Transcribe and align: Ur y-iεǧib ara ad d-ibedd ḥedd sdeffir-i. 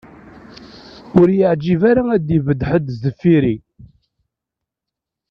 Ur 1.19 1.27
y-iεǧib 1.31 1.81
ara 1.91 2.03
ad 2.15 2.21
d-ibedd 2.27 2.61
ḥedd 2.69 2.87
sdeffir-i. 2.95 3.55